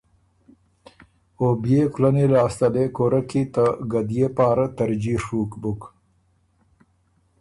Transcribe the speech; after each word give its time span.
او 1.39 1.47
بيې 1.61 1.81
کُلّنی 1.93 2.25
لاسته 2.33 2.67
لې 2.73 2.85
کُورۀ 2.95 3.21
کی 3.29 3.43
ته 3.53 3.65
ګديې 3.91 4.27
پاره 4.37 4.65
ترجیع 4.77 5.19
ڒُوک 5.27 5.51
بُک۔ 5.61 5.81